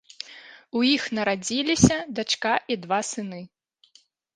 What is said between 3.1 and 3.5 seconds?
сыны.